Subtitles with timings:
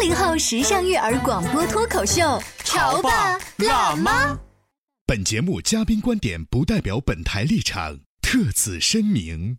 [0.00, 4.34] 八零后时尚育儿广播脱口秀，潮爸辣妈。
[5.06, 9.58] 本节目嘉宾观点不代表本台立场，特此声明。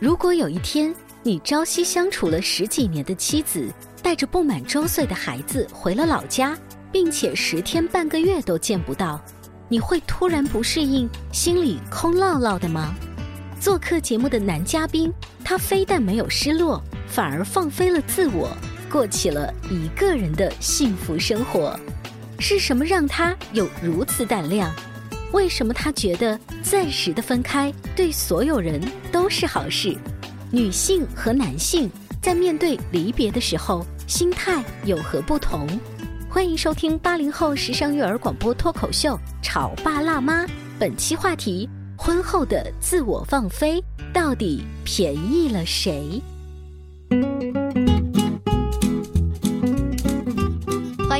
[0.00, 3.70] 如果有一天你朝夕相处了十几年的妻子
[4.02, 6.58] 带着不满周岁的孩子回了老家，
[6.90, 9.22] 并且十天半个月都见不到，
[9.68, 12.94] 你会突然不适应，心里空落落的吗？
[13.60, 15.12] 做客节目的男嘉宾，
[15.44, 18.48] 他非但没有失落，反而放飞了自我，
[18.94, 21.76] 过起了一个人的幸福生活。
[22.38, 24.72] 是什么让他有如此胆量？
[25.32, 29.96] 为什么他觉得暂时的分开对所有人都是好事？
[30.52, 31.90] 女性和男性
[32.22, 35.66] 在面对离别的时候，心态有何不同？
[36.30, 40.44] 欢迎收听八零后时尚育儿广播脱口秀《潮爸辣妈》，
[40.78, 41.68] 本期话题。
[41.96, 46.22] 婚后的自我放飞到底便宜了谁？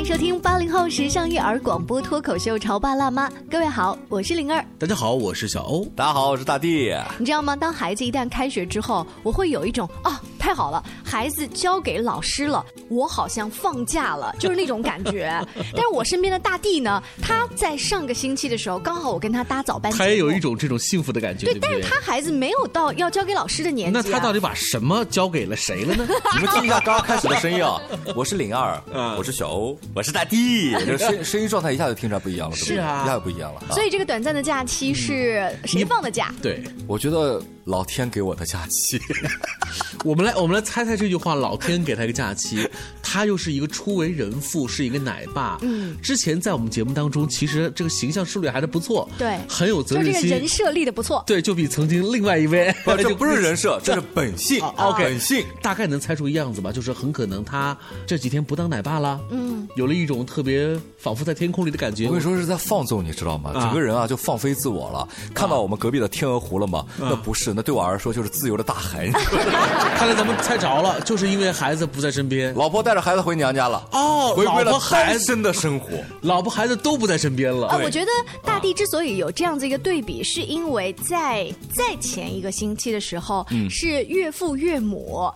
[0.04, 4.62] 迎收听八零后时尚育儿广播脱口秀《潮爸辣妈》，各位好，我是灵儿。
[4.78, 5.82] 大家好，我是小欧。
[5.96, 6.94] 大家好，我是大地。
[7.18, 7.56] 你知道吗？
[7.56, 15.32] 当孩子一旦开学之后，我会有一种啊，太好了，孩子交给老师了，我好像放假了，就是那种感觉。
[15.72, 21.46] 但是我身边的大地呢，他在上个星期的时候，刚好我跟他搭早班，他也有一种这种幸福的感觉。
[21.46, 23.98] 对，但是他孩子没有到要交给老师的年纪。
[23.98, 26.06] 那他到底把什么交给了谁了呢？
[26.36, 27.80] 你们听一下刚刚开始的声音啊！
[28.14, 28.78] 我是灵儿，
[29.16, 33.62] 我是小欧，我是大地，这声声音状态一下就听出来不一样了，是啊，一下就不一样了。
[33.72, 36.34] 所以这个短暂的假期是谁放的假？
[36.42, 39.00] 对，我觉得老天给我的假期。
[40.04, 42.68] 我们来，我们来猜猜这句话：老天给他一个假期，
[43.14, 45.56] 他又是一个初为人父，是一个奶爸。
[45.62, 51.22] 嗯，之前在我们节目当中，其实这个形象树立还是不错，对，很有责任心，这个人设立的不错。
[51.24, 54.60] 对，就比曾经另外一位，不，这不 是人设，这是本性。
[54.78, 62.06] OK，本性大概能猜出样子吧，就是很可能他这几天不当奶爸了，嗯，有了一种特别仿佛在天空里的感觉。
[62.06, 63.52] 我跟你说是在放纵，你知道吗？
[63.54, 65.08] 整个人啊就放飞自我了。
[65.32, 66.84] 看到我们隔壁的天鹅湖了吗？
[66.98, 69.08] 那不是，那对我来说就是自由的大海。
[69.96, 73.86] 看来咱们猜着了，就是因为孩子不在身边，老婆带着孩子回娘家了。
[73.92, 77.68] 哦，回归了单身的生活，老婆孩子都不在身边了。
[77.68, 78.10] 啊，我觉得
[78.42, 85.30] 大地之所以有这样子一个对比，是因为在在前一个星期的时候，是岳父岳母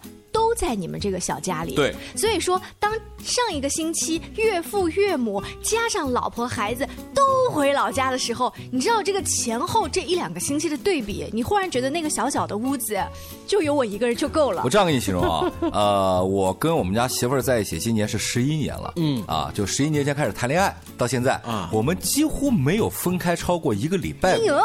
[0.49, 1.75] 都在你们这个小家里。
[1.75, 2.91] 对，所以说当
[3.23, 12.99] 上一个星期岳父岳母加上老婆孩子都回老家的时候，你知道这个前后这一两个星期的对比，你忽然觉得那个小小的屋子
[13.47, 14.63] 就有我一个人就够了。
[14.65, 24.33] 我这样跟你形容啊， 呃，我跟我们家媳妇儿在一起今年是十一年了，嗯，啊，就十一年前开始谈恋爱到现在啊，我们几乎没有分开超过一个礼拜。
[24.33, 24.59] 哎呦，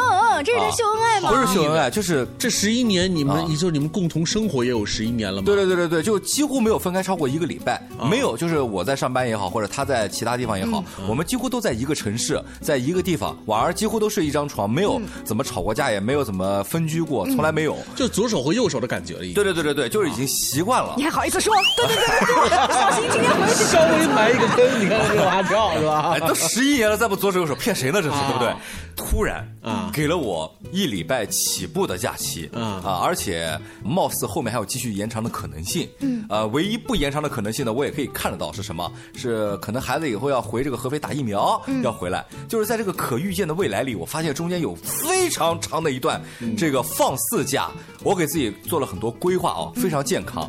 [0.46, 1.30] 这是在秀恩爱吗？
[1.30, 5.46] 不是秀恩爱，就是这十一年你们，也就是你们共同生活也有十一年了吗？
[5.46, 8.36] 对对对对对对，就几乎没有分开超过一个礼拜，没有。
[8.38, 19.20] 就是我在上班也好，或者他在其他地方也好，我们几乎都在一个城市，在一个地方，晚上几乎都睡一张床，没有怎么吵过架，也没有怎么分居过，从来没有，就左手和右手的感觉了。
[19.20, 20.94] 对对对对对，就是已经习惯了。
[20.98, 21.54] 你还好意思说？
[21.78, 26.18] 对对对对对，小心今天回去 稍微埋一个坑，你看这个娃跳是吧？
[26.28, 28.02] 都十一年了，再不左手右手，骗谁呢？
[28.02, 28.54] 这是对不对？
[28.96, 35.63] 突然啊，给了我一礼拜起步的假期啊啊，而且貌似后面还有继续延长的可能性。
[36.00, 38.92] 嗯，呃，唯一不延长的可能性呢，我也可以看得到是什么？
[39.16, 46.22] 是可能孩子以后要回这个合肥打疫苗，要回来，就是在这个可预见的未来里，我发现中间有非常长的一段
[46.58, 47.70] 这个放肆假，
[48.04, 50.44] 我给自己做了很多规划哦，非常健康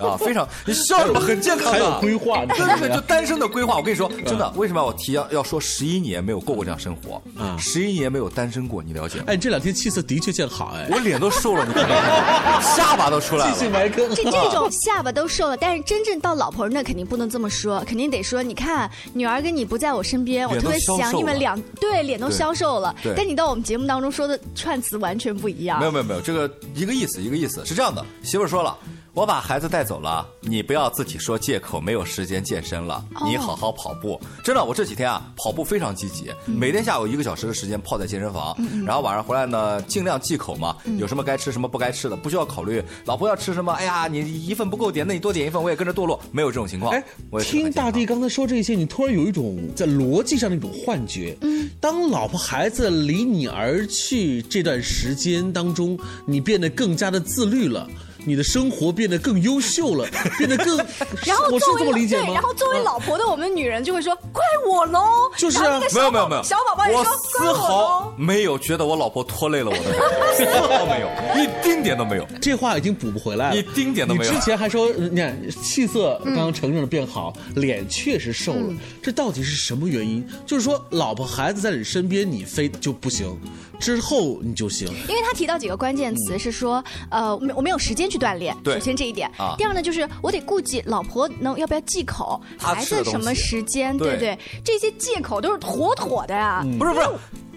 [0.00, 1.20] 啊，非常 你笑什么？
[1.20, 3.76] 很健康，还有规划，对对对，就单身的规划。
[3.76, 7.22] 我跟你说，真的，为什么我提要要说十一年没有过过这样生活？
[7.38, 9.24] 啊，十一年没有单身过，你了解吗？
[9.28, 11.88] 哎，这两天气色的确见好，哎，我脸都瘦了，你看，
[12.76, 14.08] 下巴都出来了，继续埋坑。
[14.14, 22.94] 这这种下巴都瘦了，但是真正到老婆那肯定不能这么说，肯定得说，你看女儿跟你不在我身边，我特别想你们两，对，脸都消瘦了。
[23.16, 25.78] 但你到我们节目当中说的串词完全不一样。
[25.78, 28.76] 没有没有没有，这个一个意思一个意思，是这样的，媳妇说了。
[29.18, 33.04] 我把孩子带走了，你不要自己说借口没有时间健身了。
[33.26, 38.56] 你好好跑步，真的，我这几天啊跑步非常积极，每天下午一个小时的时间泡在健身房，
[38.86, 43.72] 然后晚上回来呢尽量忌口嘛，有什么该吃什么不该吃的，不需要考虑老婆要吃什么。
[43.72, 46.92] 哎呀，你一份不够点，那你多点一份，我也跟着堕落，没有这种情况。
[46.92, 47.02] 哎，
[47.42, 51.36] 听大地刚才说这些，你突然有一种在逻辑上的一种幻觉。
[51.40, 57.90] 嗯，当老婆孩子离你而去这段时间当中，你变得更加的自律了。
[58.24, 60.06] 你的生活变得更优秀了，
[60.38, 60.76] 变得更，
[61.24, 62.34] 然后我是这么理解吗？
[62.34, 65.00] 然后作为老婆的我们女人就会说怪我喽，
[65.36, 71.08] 就是啊，没有没有没有，小宝宝也说丝毫没有觉得我老婆拖累了我的，丝毫没有，
[71.42, 72.26] 一丁点都没有。
[72.40, 74.30] 这话已经补不回来了，一丁点都没有。
[74.32, 80.26] 你之前还说，你看气色刚刚承认了变好，脸确实瘦了，这到底是什么原因？
[80.44, 83.38] 就是说老婆孩子在你身边，你非就不行。
[83.78, 89.30] 之后你就行，因为他提到几个关键词是说，呃，我没有时间去锻炼，首先这一点。
[89.56, 94.38] 第二呢，就是我得顾及老婆能要不要忌口，孩子什么时间，对不对？
[94.64, 96.64] 这些借口都是妥妥的呀。
[96.78, 97.06] 不是不是，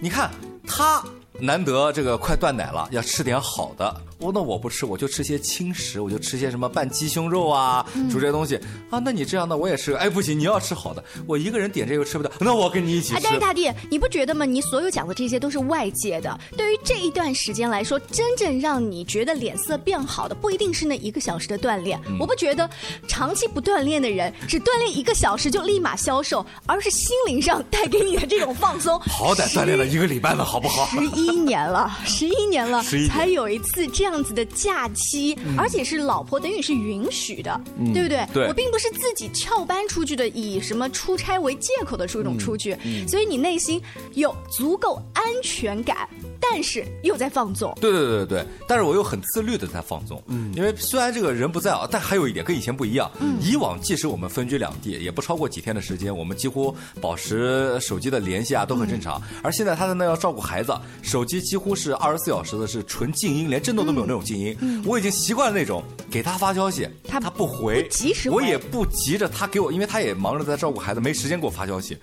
[0.00, 0.30] 你看
[0.66, 1.02] 他
[1.38, 3.94] 难得这个快断奶了，要吃点好的。
[4.22, 8.56] 哦，那我不吃，我就吃些轻食，我就吃些什么拌鸡胸肉啊，煮这些东西
[8.88, 9.00] 啊。
[9.04, 9.92] 那你这样，那我也吃。
[9.94, 13.20] 哎，不行，你要吃好的，我一个人点这个吃不到，那我跟你一起吃。
[13.22, 14.44] 但是大弟，你不觉得吗？
[14.44, 22.00] 你所有讲的这些都是外界的，对于这一段时间来说，真正让你觉得脸色变好的，不一定是那一个小时的锻炼。
[22.20, 22.70] 我不觉得
[23.08, 28.98] 长期不锻炼的人，只锻炼一个小时就立马消瘦，而是心灵上带给你的这种放松。
[29.00, 30.86] 好歹锻炼了一个礼拜了，好不好？
[30.86, 34.11] 十一年了，十一年了，才有一次这样。
[34.12, 37.60] 样子的假期，而且是老婆等于是允许的，
[37.92, 38.26] 对不对？
[38.32, 42.76] 对，我并不是自己翘班出去的，以什么出差为借口的这种出去，
[43.08, 43.80] 所以你内心
[44.14, 46.08] 有足够安全感。
[46.44, 48.32] 但是又在放纵，对对对对。
[48.32, 59.22] 对，但是我又很自律的在放纵，嗯，因为虽然这个人不在啊，但还有一点跟以前不一样，嗯，以往即使我们分居两地，也不超过几天的时间，我们几乎保持手机的联系啊，都很正常。
[59.42, 64.56] 而现在他在那要照顾孩子，手机几乎是二十四小时的是纯静音，连震动都没有那种静音。
[64.60, 71.96] 嗯，我已经习惯了那种给他发消息，他他不回，及时，我也不急着他给我，因为他也忙着在照顾孩子，没时间给我发消息。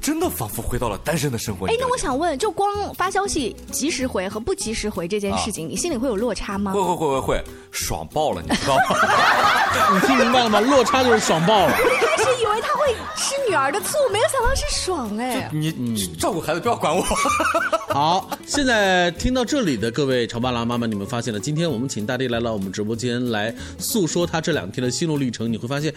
[0.00, 1.66] 真的仿佛回到了单身的生活。
[1.66, 6.72] 哎，那我想问，就光发消息及时回和不及时回这件事情，你心里会有落差吗？
[6.72, 8.96] 会会会会会，爽爆了，你知道吗？
[9.92, 10.60] 你听明白了吗？
[10.60, 11.72] 落差就是爽爆了。
[11.72, 15.48] 一开始以为他会吃女儿的醋，没有想到是爽哎。
[15.52, 17.04] 你照顾孩子，不要管我。
[17.92, 25.92] 好，现在听到这里的各位潮爸辣妈们，你们发现了，今天我们请大地来到我们直播间来诉说他这两天的心路历程，你会发现。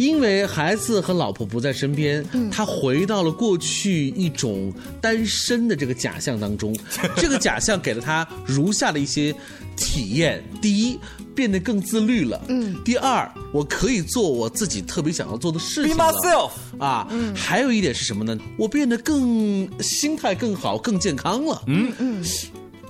[0.00, 6.74] 因为孩子和老婆不在身边，他回到了过去一种单身的这个假象当中。
[7.16, 9.30] 这个假象给了他如下的一些
[9.76, 10.98] 体验：第一，
[11.34, 16.50] 变得更自律了；嗯，第二，我可以做我自己特别想要做的事情了。
[16.78, 17.06] 啊，
[17.36, 18.38] 还有一点是什么呢？
[18.56, 21.62] 我变得更心态更好、更健康了。
[21.66, 22.24] 嗯嗯。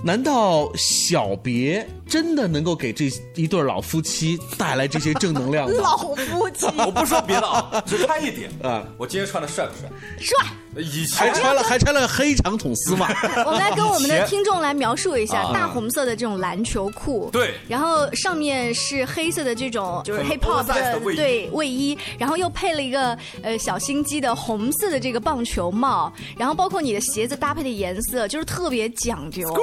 [0.03, 5.75] 难道小别真的能够给这一对老夫妻带来这些正能量吗？
[5.81, 8.51] 老夫妻， 我不说别的啊， 只穿一点。
[8.61, 9.89] 啊，我今天穿的帅不帅？
[10.19, 10.47] 帅。
[10.77, 13.09] 以前还穿了还穿了黑长筒丝袜。
[13.45, 29.53] 我们来跟我们的听众来描述一下大红色的这种篮球裤，对，然后上面是黑色的这种就是 hip hop 的对卫衣，然后又配了一个呃小心机的红色的这个棒球帽，然后包括你的鞋子搭配的颜色就是特别讲究。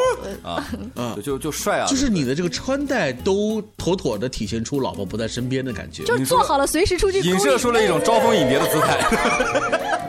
[0.42, 0.62] 啊，
[0.94, 8.96] 嗯，就就帅啊，就是你的这个穿戴都妥妥的体现出老婆不在身边的感觉，就做好了随时出去，影射出了一种招蜂引蝶的姿态。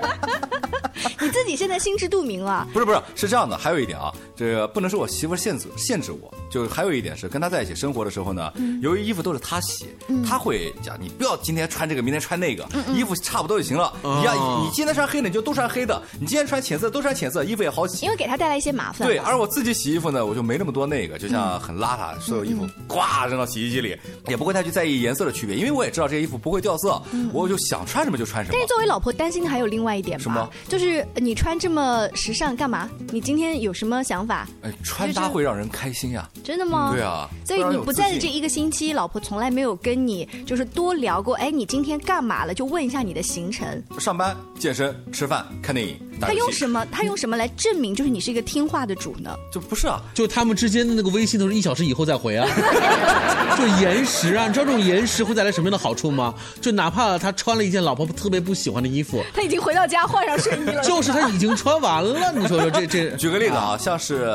[1.49, 2.67] 你自己现在心知肚明了。
[2.71, 8.53] 不是不是，是这样的，还有一点啊，这个不能说我媳妇限制限制我，就还有一点是跟她在一起生活的时候呢，
[8.83, 9.87] 由于衣服都是她洗，
[10.23, 13.91] 她会讲你不要今天穿这个，明天穿那个，衣服差不多就行了。
[14.03, 18.05] 你要你今天穿黑的，你就都穿黑的；你今天穿浅色，都穿浅色，衣服也好洗。
[18.05, 19.07] 因为给她带来一些麻烦。
[19.07, 27.01] 对，而我自己洗衣服呢，我就没那么多那个，就像很邋遢，所有衣服呱扔到洗衣机里，也不会太去在意颜色的区别，因为我也知道这些衣服不会掉色，
[27.33, 28.53] 我就想穿什么就穿什么。
[28.53, 32.89] 但是作为老婆，担心的还有另外一点吧，就是你穿这么时尚干嘛？
[33.13, 34.45] 你今天有什么想法？
[34.61, 36.29] 哎，穿搭会让人开心呀！
[36.43, 36.91] 真的吗？
[36.93, 37.29] 对啊。
[37.45, 41.35] 所以你不在的这一个星期，老婆从来没有跟你就是多聊过。
[41.35, 42.53] 哎，你今天干嘛了？
[42.53, 43.81] 就问一下你的行程。
[43.97, 45.97] 上班、健身、吃饭、看电影。
[46.19, 46.85] 他用什么？
[46.91, 49.33] 他用什么来证明就是你是一个听话的主呢？
[49.49, 52.45] 就不是啊，就他们之间的那个微信都是一小时以后再回啊，
[53.57, 54.45] 就延时啊。
[54.47, 56.33] 你知道这种延时会带来什么样的好处吗？
[56.59, 62.31] 就哪怕他穿了一件老婆特别不喜欢的衣服，他已经回到家换上睡衣了，就是他已经穿完了。
[62.33, 64.29] 你说说 这这，举个例子啊，像是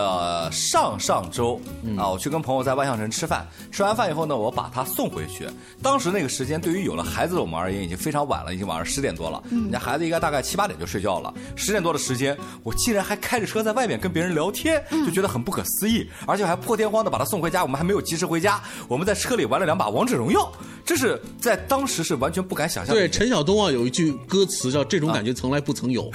[0.50, 1.60] 上上周
[1.96, 5.46] 啊，我去跟朋友在万象城吃饭，吃完饭以后呢，我把他送回去。
[5.82, 9.42] 当时那个时间对于有了孩子的我们而言已经非常晚了，已经晚上十点多了。
[9.50, 17.62] 人家孩子应该大概七八点就睡觉了，十点多的时间，我竟然还开着车在外面跟别人聊天，就觉得很不可思议，而且还破天荒的把他送回家。
[17.62, 20.52] 我们还没有及时回家，我们在车里玩了两把王者荣耀，
[20.84, 22.94] 这是在当时是完全不敢想象。
[22.94, 26.10] 对，陈晓东啊有一句歌词叫“这种感觉从来不曾有”，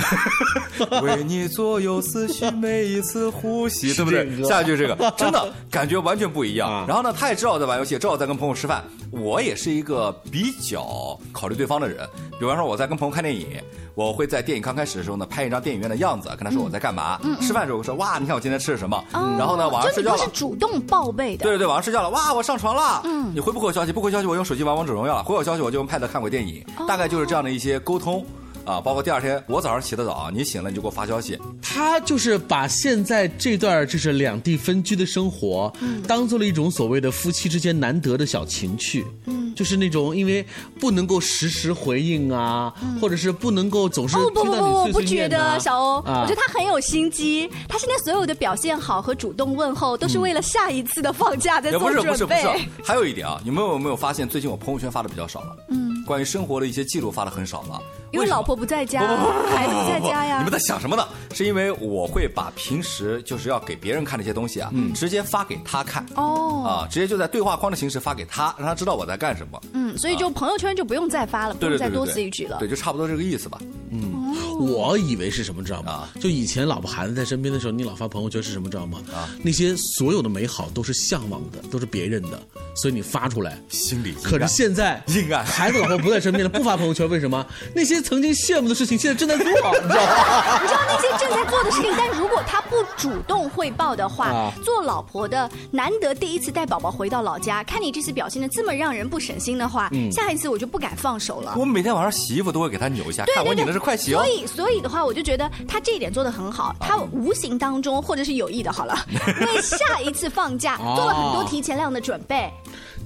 [1.02, 4.44] 为你左右思绪，每一次呼吸，对不对？
[4.44, 6.86] 下一句这个 真的感觉完全不一样。
[6.88, 8.84] 然后呢，他也知道我在玩游戏，知道我在跟朋友吃饭。
[9.12, 12.08] 我也是一个比较考虑对方的人，
[12.40, 13.48] 比方说我在跟朋友看电影，
[13.96, 17.20] 我会在电影刚开始的时候呢拍一张电影院的样子，跟他说我在干嘛。
[17.42, 19.04] 吃饭的时候我说哇，你看我今天吃了什么。
[19.12, 20.18] 然后呢，晚上睡觉了。
[20.20, 21.44] 是主动报备的。
[21.44, 23.02] 对对对，晚上睡觉了，哇，我上床了。
[23.04, 23.32] 嗯。
[23.34, 23.92] 你回不回我消息？
[23.92, 25.24] 不回消息，我用手机玩王者荣耀了。
[25.24, 26.64] 回我消息，我就用 Pad 看会电影。
[26.88, 28.24] 大概就是这样的一些沟通。
[28.70, 31.40] 啊，包括第二天我早上起得早，你醒了你就给我发消息。
[31.60, 35.74] 他就是把现在这段就是两地分居的生活，
[36.08, 39.04] 当做了一种所谓的夫妻之间难得的小情趣。
[39.26, 40.46] 嗯，就是那种因为
[40.80, 42.72] 不能够实时回应啊，
[43.02, 47.50] 或者是不能够总是不不不，我不觉得小欧，我觉得他很有心机。
[47.68, 52.12] 他现在所有的表现好和主动问候，都是为了下一次的放假在做准备。
[52.12, 55.56] 不是不是不是，还有一点啊，你们有没有发现最近我朋友圈发的比较少了？
[55.70, 55.89] 嗯。
[56.10, 60.40] 关于生活的一些记录发的很少了，因为老婆不在家，孩子不在家呀。
[60.42, 61.08] 你们在想什么呢？
[61.36, 69.62] 是因为我会把平时就是要给别人看的一些东西啊，直接发给他看哦，啊，直接就在对话框的形式发给他，让他知道我在干什么。
[69.74, 72.58] 嗯，所以就朋友圈就不用再发了，不用再多此一举了。
[72.58, 73.60] 对，就差不多这个意思吧。
[73.92, 74.19] 嗯，
[74.60, 76.10] 我以为是什么知道吗？
[76.20, 79.00] 就以前老婆孩子在身边的时候，你老发朋友圈是什么知道吗？
[79.14, 82.42] 啊，那些所有的美好都是向往的，都是别人的，
[82.76, 84.14] 所以你发出来心里。
[84.24, 86.00] 可是现在应该，孩子老婆。
[86.00, 87.46] 不在身边了，不发朋友圈，为什么？
[87.76, 90.60] 那些曾经羡慕的事情，现在正在做，你知道吗？
[90.62, 101.54] 你知道那些正在做的事情，但如果 他不主动汇报的话，做老婆的难得第一次带宝宝回到老家，看你这次表现的这么让人不省心的话，下一次我就不敢放手了。
[101.58, 104.19] 我每天晚上洗衣服都会给他扭一下，看我拧的是快洗哦。
[104.20, 108.96] 所以，所以的话，我就觉得他这一点做的很好，他无形当中或者是有意的，好了，
[109.42, 112.50] 为下一次放假做了很多提前量的准备。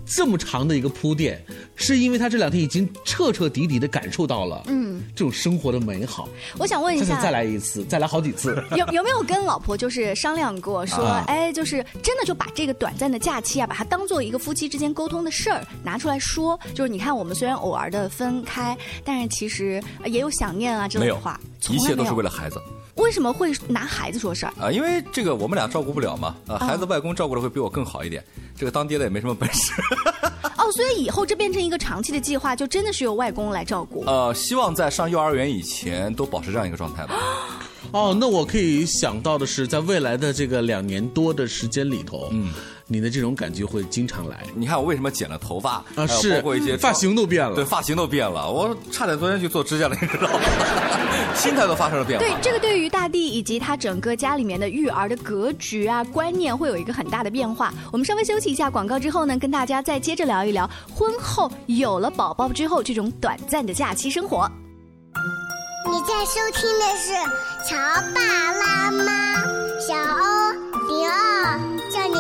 [0.06, 1.42] 这么长的一个铺垫，
[1.78, 6.28] 是因为他这两天已经彻彻底底的感受到了，嗯，这种生活的美好。
[6.58, 22.62] 我想问一下，再来一次，再来好几次，有有没有跟老婆就是商量过，说，哎，就是真的就把这个短暂的假期啊，把它当做一个夫妻之间沟通的事儿拿出来说，就是你看我们虽然偶尔的分开，但是其实也有想念啊这类话，一切都是为了孩子。
[22.96, 24.72] 为什么会拿孩子说事儿啊？
[24.72, 28.24] 因为这个我们俩照顾不了嘛，啊，孩子外公照顾的会比我更好一点。
[28.56, 29.74] 这个当爹的也没什么本事。
[30.58, 34.04] 哦，所以以后这变成一个长期的计划，就真的是由外公来照顾。
[34.06, 37.16] 呃，希望在上幼儿园以前都保持这样一个状态吧。
[37.92, 42.54] 哦，那我可以想到的是，在未来的这个两年多的时间里头，嗯。
[42.88, 44.44] 你的这种感觉会经常来。
[44.56, 46.06] 你看我为什么剪了头发啊？
[46.08, 47.56] 是，包括一些发型都变了。
[47.56, 48.50] 对，发型都变了。
[48.50, 50.40] 我差点昨天去做指甲了，你知道吗？
[51.36, 52.26] 心态都发生了变化。
[52.26, 57.74] 对，这个对于大地以及他整个家里面的育儿的格局啊、观念会有一个很大的变化。
[57.92, 64.50] 我们稍微休息一下广告之后呢，跟大家再接着聊一聊婚后有了宝宝之后这种短暂的假期生活。
[65.86, 67.14] 你在收听的是
[67.68, 67.76] 《乔
[68.14, 68.22] 爸
[68.54, 69.04] 拉妈》，
[69.88, 70.33] 小欧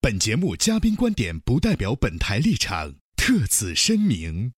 [0.00, 2.94] 本节目嘉宾观点不代表本台立场。
[3.16, 4.52] 特此声明：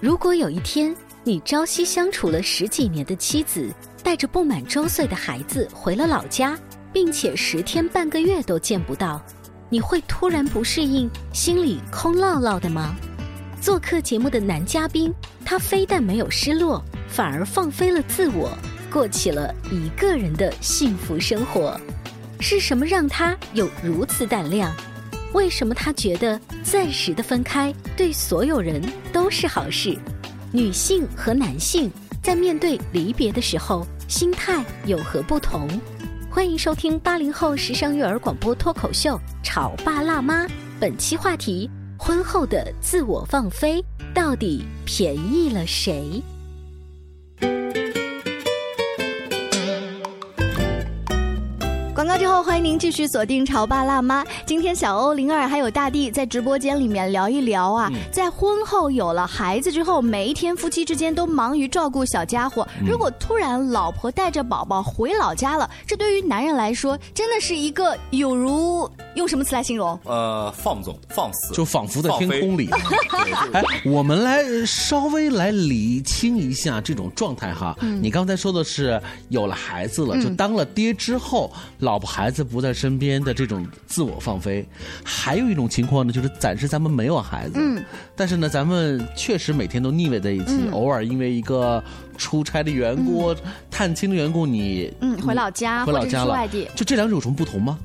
[0.00, 3.70] 如果有一天你朝夕相处了十几年的妻子
[4.02, 6.58] 带着不满周岁的孩子回了老家，
[6.90, 9.22] 并且十天半个月都见不到，
[9.68, 12.96] 你会突然不适应，心里空落落的吗？
[13.60, 15.12] 做客节目的男嘉宾，
[15.44, 18.56] 他非但没有失落，反而放飞了自我，
[18.90, 21.78] 过起了一个人的幸福生活。
[22.40, 24.74] 是什么让他有如此胆量？
[25.32, 28.80] 为什么他觉得暂时的分开对所有人
[29.12, 29.96] 都是好事？
[30.52, 31.90] 女性和男性
[32.22, 35.68] 在面对离别的时候，心态有何不同？
[36.30, 40.46] 欢迎收听八零后时尚育儿广播脱口秀《潮爸辣妈》，
[40.78, 41.68] 本期话题：
[41.98, 46.22] 婚后的自我放飞到底便宜了谁？
[51.94, 54.22] 广告就后，欢迎您继续锁定《潮爸辣妈》。
[54.44, 62.68] 今天小欧、灵儿还有大地在直播间里面聊一聊啊，在婚后有了孩子之后，每一天夫妻之间都忙于照顾小家伙。
[62.86, 69.98] 如果突然老婆带着宝宝回老家了，这对于男人来说真的是一个有如用什么词来形容？
[70.04, 72.68] 呃，放纵、放肆，就仿佛在天空里。
[73.54, 77.74] 哎，我们来稍微来理清一下这种状态哈。
[77.80, 81.50] 你刚才说的是有了孩子了，就当了爹之后。
[81.78, 84.66] 老婆孩子不在身边的这种自我放飞，
[85.04, 87.80] 还有一种情况呢，就是暂时咱们没有孩子，嗯，
[88.16, 91.80] 但是呢，咱们确实每天都腻歪在一起，偶尔因为一个
[92.18, 93.34] 出差的缘故、
[93.70, 97.78] 探亲的缘故，你嗯回老家，回老家了，外地，就这两种有什么不同吗？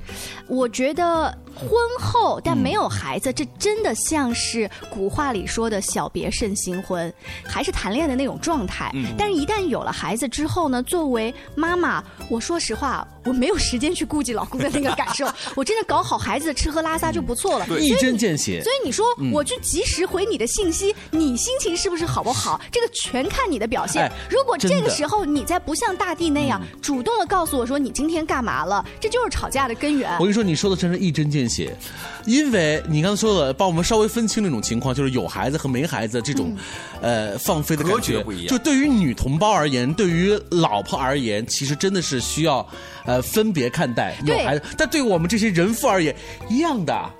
[0.48, 1.34] 我觉得。
[1.56, 7.14] 婚后但没有孩子，这真的像是古话里说的小别胜新婚，
[7.44, 8.92] 还是谈恋爱的那种状态。
[9.16, 17.68] 但是，一旦有了孩子之后呢，作为妈妈，我说实话，我没有时间去顾及老公的那个感受， 我真的搞好孩子的吃喝拉撒就不错了。
[17.80, 18.60] 一针见血。
[18.64, 22.60] 所以你说我去及时回你的信息，你心情是不是好不好？
[22.74, 24.12] 这个全看你的表现。
[24.30, 30.12] 如果这个时候你在不像大地那样主动的告诉我说你今天干嘛了，这就是吵架的根源。
[30.14, 31.44] 我跟你说，你说的真是一针见。
[31.48, 31.76] 血，
[32.26, 36.56] 因为你刚才说的，帮我们稍微分清那种情况，就是有孩子和没孩子这种，
[37.02, 38.48] 呃，放飞的感觉不一样。
[38.48, 42.66] 就对于女同胞而言，对于老婆而言，其实真的是需要。
[43.06, 46.16] 呃，分别看待有孩子，但对我们这些人父而言，
[46.50, 46.98] 一样的，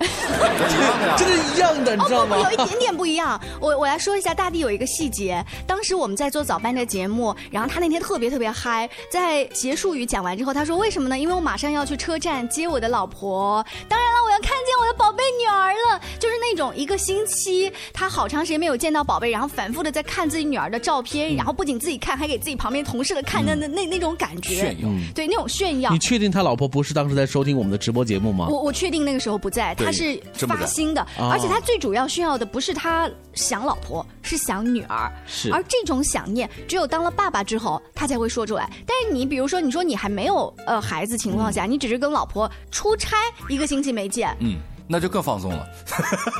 [1.18, 2.38] 真的一样的，你知道吗？
[2.38, 3.38] 有一点点不一样。
[3.60, 11.18] 我我来说一下，大地有一个细节，当时我们在做早班的节目，然后他那天特别特别嗨，在结束语讲完之后，他说为什么呢？
[11.18, 25.90] 因为我马上要去车站接我的老婆，当然了，我要看见我的宝贝女儿了，就是那种一个星期他好长时间没有见到宝贝，然后反复的在看自己女儿的照片，然后不仅自己看，还给自己旁边同事的看，那那那那种感觉，炫耀，对那种炫耀。
[25.90, 28.46] 你确定他老婆不是当时在收听我们的直播节目吗？
[28.48, 35.10] 我我确定那个时候不在，他是发心的，而且他最主要炫耀的不是他想老婆，是想女儿。
[35.26, 38.70] 是，而这种想念只有当了爸爸之后，他才会说出来。
[38.86, 43.16] 但是你比如说，你说你还没有呃孩子情况下，你只是跟老婆出差
[43.48, 44.56] 一个星期没见，嗯。
[44.86, 45.66] 那就更放松了。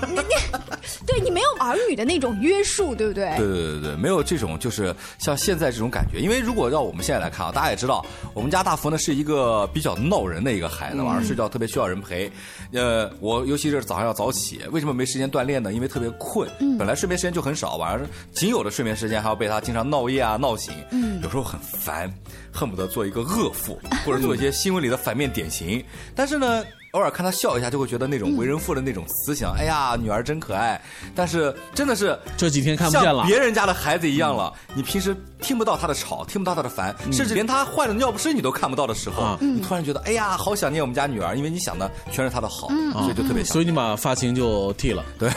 [0.06, 0.34] 你你，
[1.06, 3.34] 对你没有儿女的那种约束，对不对？
[3.38, 6.20] 对对对对，没有这种就是像现在这种感觉。
[6.20, 8.04] 因为如果让我们现在来看啊，大家也知道，
[8.34, 12.30] 我们家大福呢是一个比较闹人的一个孩子，晚上睡觉特别需要人陪。
[12.72, 15.72] 呃，我尤其是早上要早起，为什么没时间锻炼呢？
[15.72, 16.46] 因为特别困，
[16.78, 20.74] 本来睡眠时间就很少，晚上仅有的睡眠时间还要被他经常闹夜啊闹醒，
[21.22, 22.12] 有时候很烦，
[22.52, 25.82] 恨不得做一个恶妇，或者做一些新闻里的反面典型。
[26.14, 26.62] 但是呢。
[26.94, 30.80] 偶尔看他笑一下，就会觉得那种为人父的那种思想，哎呀，女儿真可爱。
[31.14, 34.52] 但是真的是这几天看不见了，别人家的孩子一样了。
[34.74, 43.52] 你平时听不到他的吵，听不到他的烦，甚至连他换了尿不湿你都看不到的时候，你突然觉得，哎呀，好想念我们家女儿，因为你想的全是她的好，所以就特别想。
[43.52, 45.28] 所以你把发型就剃了，对，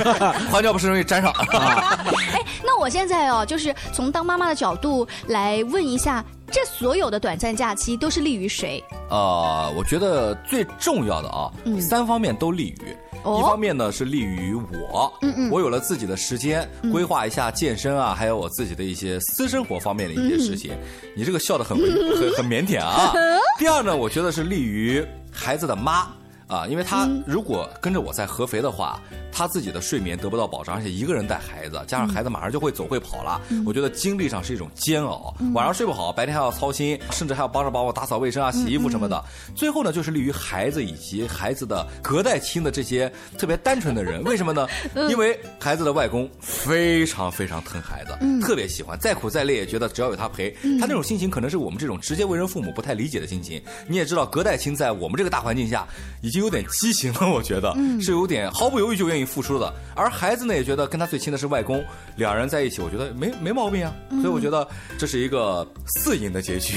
[0.52, 1.32] 换尿不湿容易粘上。
[1.48, 6.22] 哎，那我现在哦，就是从当妈妈的角度来问一下。
[6.50, 8.82] 这所有的短暂假期都是利于谁？
[9.10, 12.96] 呃，我觉得最重要的啊，三方面都利于。
[13.22, 15.12] 一方面呢是利于我，
[15.50, 20.72] 我有了自己的时间，规划一下健身啊，还有我自己的一些私生活方面的一些事情。
[21.16, 23.12] 你这个笑的很很很腼腆啊。
[23.58, 26.06] 第二呢，我觉得是利于孩子的妈。
[26.46, 29.00] 啊，因为他如果跟着我在合肥的话，
[29.32, 35.34] 他自己的睡眠得不到保障，而且一个人带孩子，加上孩子马上就会走会跑了，我觉得精力上是一种煎熬。
[35.54, 39.22] 晚上睡不好，白天还要操心，甚至还要帮着帮我打扫卫生啊、洗衣服什么的。
[39.56, 44.22] 最后呢，就是利于孩子以及孩子的隔代亲的这些特别单纯的人。
[44.22, 44.68] 为什么呢？
[45.10, 50.50] 因为孩子的外公非常非常疼孩子，特别喜欢，再苦再累也觉得只要有他陪。
[50.80, 53.60] 他那种心情可能是我们这种直接为人父母不太理解的心情。
[53.88, 55.84] 你也知道，隔代亲在我们这个大环境下
[56.22, 56.35] 已经。
[56.38, 59.72] 有点畸形了，我觉得是有点毫不犹豫就愿意付出的。
[59.94, 61.84] 而孩子呢，也觉得跟他最亲的是外公，
[62.16, 63.92] 两人在一起，我觉得没没毛病啊。
[64.10, 64.66] 所以我觉得
[64.98, 66.76] 这是一个四赢的结局。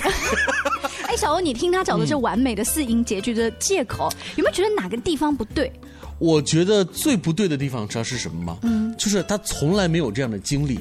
[1.03, 5.71] 哎，小欧，你听他找的这完美的四音结局的借口，有没有觉得哪个地方不对？
[6.19, 8.57] 我觉得最不对的地方知道是什么吗？
[8.63, 10.79] 嗯，就是他从来没有这样的经历，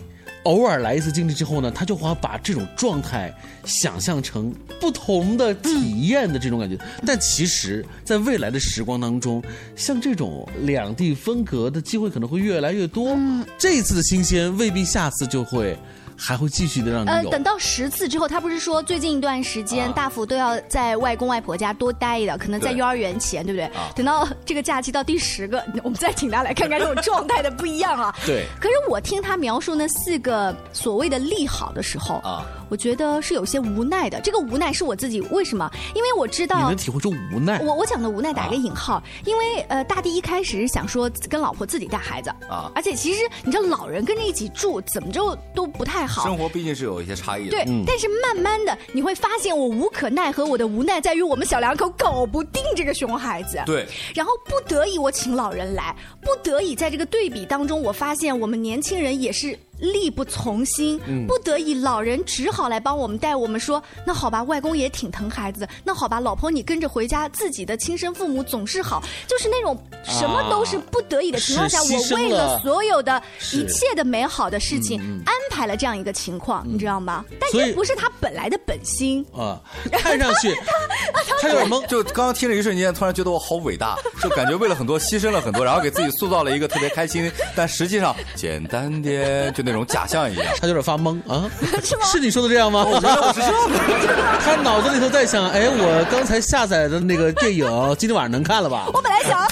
[0.49, 3.31] 偶尔来一次经历之后呢，他就会把这种状态
[3.67, 6.75] 想象成不同的体验的这种感觉。
[7.07, 9.43] 但其实，在未来的时光当中，
[9.77, 13.15] 像这种两地分隔的机会可能会越来越多。
[13.59, 15.77] 这一次的新鲜未必下次就会。
[16.19, 23.71] 还会继续的让你等到十次之后，他不是说最近一段时间大福都要在外公外婆家多待一点，可能在幼儿园前，对不对？
[23.95, 28.13] 等到这个假期到第十个，我们再请他来看看这种状态的不一样啊。
[28.27, 28.45] 对。
[28.61, 34.21] 可是我听他描述那四个所谓的利好的时候啊，我觉得是有些无奈的。
[34.21, 35.71] 这个无奈是我自己为什么？
[35.95, 37.61] 因为我知道你能体会出无奈。
[37.61, 46.25] 我我讲的无奈打个引号，因为呃，大地一开始是想说跟老婆自己带孩子啊，而且其实你知道老人跟着一起住，怎么着都不太好。
[46.25, 47.65] 生活毕竟是有一些差异的，对。
[47.87, 53.61] 但是慢慢的你会发现，我无可奈何，我的无奈在于我们小两口搞不定这个熊孩子。
[53.67, 53.87] 对。
[54.15, 59.59] 然后不得已我请老人来，不得已在这个对比当中，我发现我们年轻人也是。
[59.79, 63.35] 力不从心，不得已，老人只好来帮我们带。
[63.35, 65.69] 我们说，那好吧，外公也挺疼孩子。
[65.85, 69.03] 那好吧，老婆你跟着回家，自己的亲生父母总是好。
[69.29, 77.25] 就是那种什么都是不得已的情况下，我为了所有的一切的美好的事情安排了这样一个情况，你知道吗？
[77.39, 79.61] 但这不是他本来的本心啊。
[79.93, 80.53] 看上去
[81.41, 89.63] 他有懵，就刚刚听了一瞬间，突然觉得我好伟大，就感觉为了很多牺牲了很多，然后给自己塑造了一个特别开心，但实际上简单点就。
[89.69, 91.49] 那种假象一样，他有点发懵啊！
[91.85, 92.05] 是吗？
[92.05, 92.85] 是你说的这样吗？
[92.85, 93.79] 我觉得我是这样的。
[94.45, 97.67] 他脑子里头在想：哎，我刚才下载的那个电影，
[97.99, 98.87] 今天晚上能看了吧？
[98.93, 99.47] 我本来想，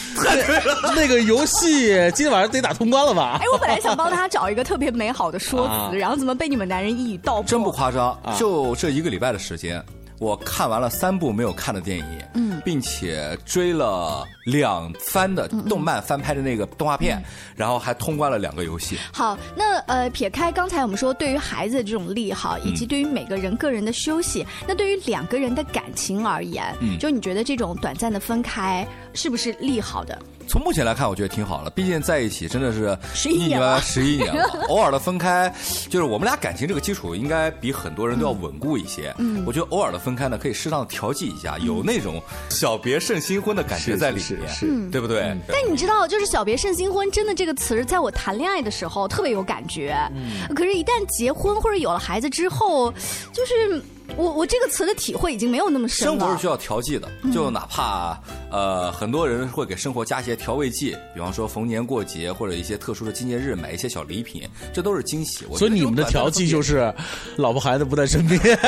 [0.94, 3.38] 那个游戏今天晚上得打通关了吧？
[3.42, 7.44] 哎，我本来想帮他找一个特别美好的说辞，然后怎么被你们男人一语道破？
[7.44, 9.84] 真不夸张，就这一个礼拜的时间。
[10.18, 17.22] 我看完了三部没有看的电影，嗯，并且追了两番的动漫翻拍的那个动画片，
[17.54, 18.96] 然后还通关了两个游戏。
[19.12, 30.16] 好，那呃，撇开刚才我们说对于孩子的这种利好，以及对于每个人个人的休息，那对于两个人的感情而言，嗯，就你觉得这种短暂的分开是不是利好的？
[30.48, 31.70] 从目前来看，我觉得挺好的。
[31.70, 34.44] 毕竟在一起真的是十一年了，十一年了。
[34.68, 35.52] 偶尔的分开，
[35.88, 39.12] 就是我们俩感情这个基础应该比很多人都要稳固一些。
[39.18, 45.36] 嗯，我觉得偶尔的分开呢，可以适当的调剂一下，有那种小别胜新婚的感觉在里面，是，对不对？
[45.48, 49.96] 但你知道，就是“小别胜新婚”真的这个词，在我谈恋爱的时候特别有感觉。
[50.14, 52.92] 嗯，可是，一旦结婚或者有了孩子之后，
[53.32, 53.82] 就是。
[54.16, 56.12] 我我这个词的体会已经没有那么深了。
[56.12, 58.18] 生活是需要调剂的，就哪怕
[58.50, 65.44] 呃很多人会给生活加一些调味剂，比方说逢年过节或者一些特殊的纪念日买一些小礼品，这都是惊喜。
[65.56, 66.92] 所以你们的调剂就是
[67.36, 68.40] 老婆孩子不在身边。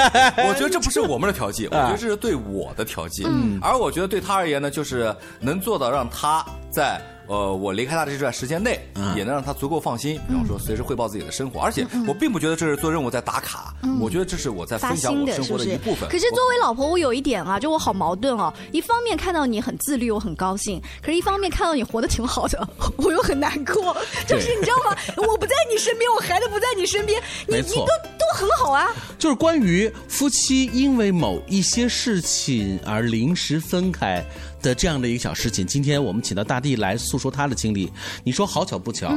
[0.49, 3.27] 我觉得这不是我们的调剂，我觉得这是对我的调剂。
[3.63, 7.01] 而我觉得对他而言呢，就是能做到让他在。
[7.29, 8.81] 呃，我离开他的这段时间内，
[9.15, 10.19] 也能让他足够放心。
[10.27, 16.09] 比方说，随时汇报自己的生活，而且我并不觉得这是做任务在打卡，我觉得这是我在分享我生活的一部分。
[16.09, 18.53] 可是作为老婆，我有一点啊，就我好矛盾哦。
[18.73, 23.95] 一方面看到你很自律，我很高兴；可是一方面看到你活得挺好的， 我又很难过。
[24.27, 24.97] 就是你知道吗？
[25.17, 28.89] 我不在你身边，我孩子不在你身边，你你都都很好啊。
[29.19, 34.25] 就是关于夫妻因为某一些事情而临时分开。
[34.63, 37.91] 的这样的一个小事情，今天我们请到大地来诉说他的经历。
[38.25, 39.13] 你说好巧不巧，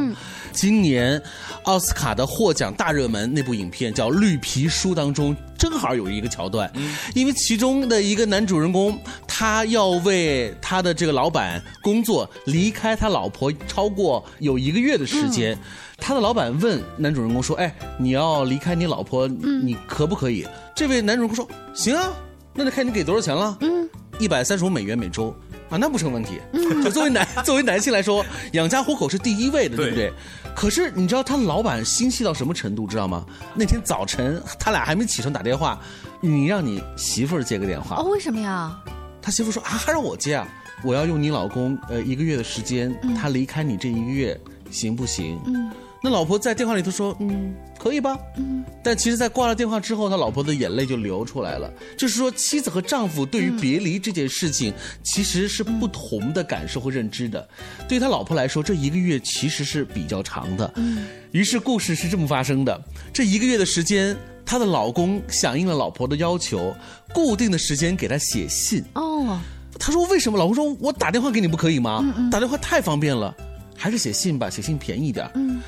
[0.51, 1.21] 今年
[1.63, 6.71] 奥斯卡的获奖大热门那部影片叫《绿皮书》当中，正好有一个桥段，
[7.13, 15.57] 因为其中的一个男主人公他要为他的这个老板工作，离开他老婆超过有一个月的时间，
[15.97, 22.13] 他的老板问男主人公说：“哎，你要离开你老婆，你可不可以？”这位男主人公说：“行啊，
[22.53, 23.80] 那得看你给多少钱了。”嗯。
[24.21, 25.35] 一百三十五美元每周
[25.69, 26.39] 啊，那不成问题。
[26.83, 30.13] 就作为男 作为男性来说，养家糊口是第一位的，对不对？
[30.55, 33.25] 可是你知道他老板心细到什么程度，知道吗？
[33.55, 35.81] 那天早晨他俩还没起床打电话，
[36.21, 37.95] 你让你媳妇儿接个电话。
[37.95, 38.77] 哦，为什么呀？
[39.21, 40.47] 他媳妇说啊，还让我接啊？
[40.83, 45.39] 我要用你老公呃一个月的时间，他离开你这一个月行不行？
[45.47, 45.71] 嗯。
[46.03, 51.71] 那老婆在电话里头说：“嗯，可以吧。”嗯，但其实，在挂了电话之后，他老婆的眼泪就流出来了。
[51.95, 57.47] 就是说，妻子和丈夫对于别离这件事情，其实是不同的感受和认知的。
[57.87, 60.73] 对于他老婆来说，这一个月其实是比较长的。
[60.75, 62.83] 嗯，于是故事是这么发生的：
[63.13, 66.75] 这一个月的时间，她的老公响应了老婆的要求，
[67.13, 68.83] 固定的时间给她写信。
[68.95, 69.39] 哦，
[69.77, 72.03] 他说：“为什么？”老公说：“我打电话给你不可以吗？
[72.31, 73.35] 打电话太方便了，
[73.77, 75.61] 还是写信吧，写信便宜点。”嗯。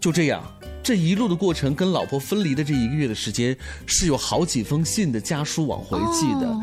[0.00, 0.42] 就这样，
[0.82, 3.54] 这一路的过程，跟老婆分离的这一个月的时间，
[3.86, 6.60] 是有好几封信的家书往回寄的。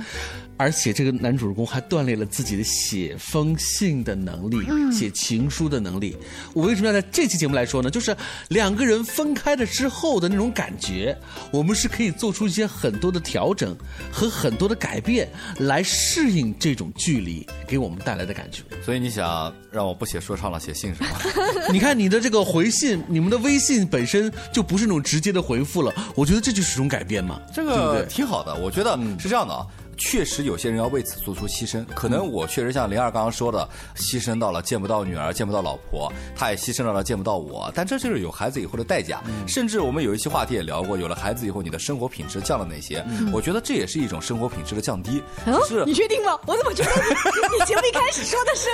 [0.58, 6.18] 而且这个男主人公还锻炼了自己的写封信的能力，嗯写情书的能力。
[6.54, 7.90] 我为什么要在这期节目来说呢？
[7.90, 8.16] 就是
[8.50, 11.16] 两个人分开了之后的那种感觉，
[11.52, 13.78] 我们是可以做出一些很多的调整
[14.12, 18.64] 和很多的改变，来适应这种距离给我们带来的感觉。
[18.84, 21.10] 所以你想让我不写说唱了，写信是吗？
[21.72, 28.06] 你看你的这个回信，你们的微信本身就不是那种直接的回复了，我觉得这就是一种改变嘛，这个对不对？
[28.08, 29.68] 挺好的，我觉得是这样的啊。
[29.98, 39.22] 确实有些人要为此做出牺牲，可能我确实像灵儿刚刚说的，牺牲到了见不到女儿，见不到老婆，他也牺牲到了见不到我，但这就是有孩子以后的代价。
[39.48, 43.04] 甚至我们有一期话题也聊过，有了孩子以后，你的生活品质降了哪些？
[43.34, 45.22] 我觉得这也是一种生活品质的降低。
[45.46, 46.38] 嗯是你确定吗？
[46.46, 48.70] 我怎么觉得你你节目一开始说的是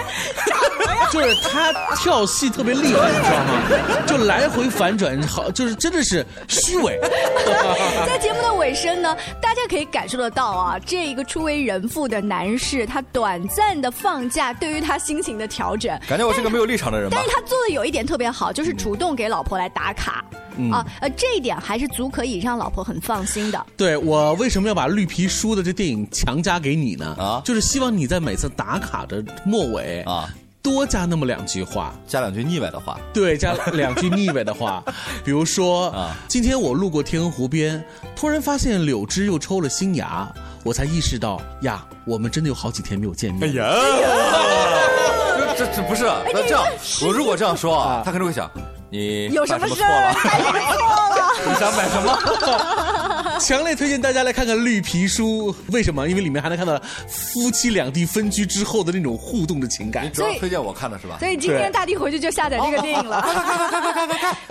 [0.46, 1.10] 长了呀？
[1.12, 4.06] 就是他跳戏特别厉害，你知道吗？
[4.06, 7.00] 就来回反转，好，就是真的是虚伪。
[8.06, 15.96] 在节目的尾声呢，大家可以感受得到啊，这一个初为人父的男士，他短暂的放假对于他心情的调整。
[16.10, 17.24] 感觉我是个没有立场的人吧但？
[17.24, 20.26] 是他做的有一点特别好，就是主动给老婆来打卡。
[20.58, 23.64] 嗯啊，呃，这一点还是足可以让老婆很放心的。
[23.78, 27.16] 对我为什么要把绿皮书的这电影强加给你呢？
[27.20, 30.28] 啊，就是希望你在每次打卡的末尾啊，
[30.62, 33.00] 多加那么两句话，加两句腻歪的话。
[33.14, 34.84] 对，加两句腻歪的话，
[35.24, 37.84] 比如说啊，今天我路过天鹅湖边，
[38.16, 40.32] 突然发现柳枝又抽了新芽，
[40.64, 43.44] 我才意识到呀，我们真的有好几天没有见面。
[43.44, 43.64] 哎呀，
[45.58, 46.64] 这这不是那这样，
[47.06, 48.50] 我如果这样说啊，他可能会想
[48.90, 50.14] 你有什么事儿？
[50.14, 51.24] 错了？
[51.46, 53.38] 你想买什么？
[53.40, 56.08] 强烈推荐大家来看看《绿皮书》，为什么？
[56.08, 60.10] 因为里面还能看到夫妻两地分居之后的那种互动的情感。
[60.14, 61.18] 主要推荐我看的是吧？
[61.20, 63.22] 所以今天大地回去就下载这个电影了。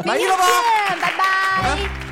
[0.04, 0.44] 满意了吗？
[0.90, 2.11] 见，拜拜。